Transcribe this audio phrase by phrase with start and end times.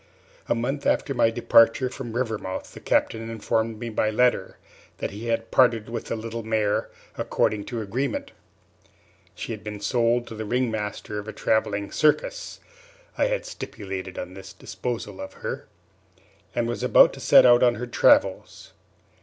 [0.49, 4.57] A month after my departure from Rivermouth the Captain informed me by letter
[4.97, 6.89] that he had parted with the little mare,
[7.19, 8.31] according to agreement.
[9.35, 12.59] She had been sold to the ring master of a travelling circus
[13.15, 15.67] (I had stipulated on this disposal of her),
[16.55, 18.71] and was about to set out on her travels.